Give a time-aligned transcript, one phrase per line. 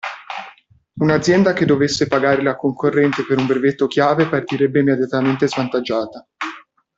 [0.95, 6.27] Un'azienda che dovesse pagare la concorrente per un brevetto chiave partirebbe immediatamente svantaggiata.